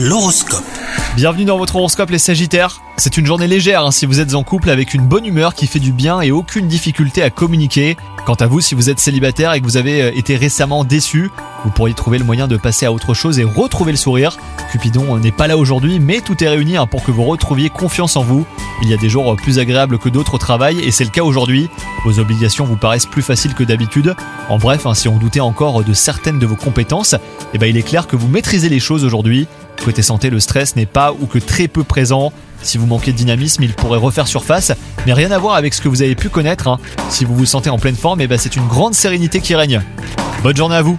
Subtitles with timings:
[0.00, 0.62] L'horoscope.
[1.16, 2.80] Bienvenue dans votre horoscope les Sagittaires.
[2.98, 5.66] C'est une journée légère hein, si vous êtes en couple avec une bonne humeur qui
[5.66, 7.96] fait du bien et aucune difficulté à communiquer.
[8.24, 11.32] Quant à vous, si vous êtes célibataire et que vous avez euh, été récemment déçu,
[11.64, 14.38] vous pourriez trouver le moyen de passer à autre chose et retrouver le sourire.
[14.70, 18.14] Cupidon n'est pas là aujourd'hui, mais tout est réuni hein, pour que vous retrouviez confiance
[18.14, 18.46] en vous.
[18.82, 21.10] Il y a des jours euh, plus agréables que d'autres au travail et c'est le
[21.10, 21.68] cas aujourd'hui.
[22.04, 24.14] Vos obligations vous paraissent plus faciles que d'habitude.
[24.48, 27.16] En bref, hein, si on doutait encore de certaines de vos compétences,
[27.52, 29.48] eh ben, il est clair que vous maîtrisez les choses aujourd'hui.
[29.88, 32.30] Côté santé, le stress n'est pas ou que très peu présent.
[32.60, 34.70] Si vous manquez de dynamisme, il pourrait refaire surface,
[35.06, 36.68] mais rien à voir avec ce que vous avez pu connaître.
[36.68, 36.78] hein.
[37.08, 39.80] Si vous vous sentez en pleine forme, eh ben c'est une grande sérénité qui règne.
[40.42, 40.98] Bonne journée à vous